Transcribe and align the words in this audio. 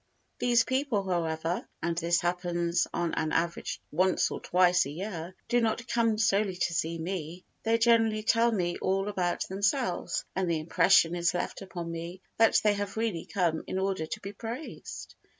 These 0.39 0.63
people 0.63 1.03
however 1.07 1.67
(and 1.83 1.95
this 1.95 2.21
happens 2.21 2.87
on 2.91 3.13
an 3.13 3.31
average 3.31 3.79
once 3.91 4.31
or 4.31 4.39
twice 4.41 4.87
a 4.87 4.89
year) 4.89 5.35
do 5.47 5.61
not 5.61 5.87
come 5.87 6.17
solely 6.17 6.55
to 6.55 6.73
see 6.73 6.97
me, 6.97 7.45
they 7.61 7.77
generally 7.77 8.23
tell 8.23 8.51
me 8.51 8.77
all 8.81 9.07
about 9.09 9.47
themselves 9.47 10.25
and 10.35 10.49
the 10.49 10.57
impression 10.59 11.13
is 11.15 11.35
left 11.35 11.61
upon 11.61 11.91
me 11.91 12.19
that 12.37 12.59
they 12.63 12.73
have 12.73 12.97
really 12.97 13.25
come 13.25 13.63
in 13.67 13.77
order 13.77 14.07
to 14.07 14.19
be 14.21 14.33
praised. 14.33 15.13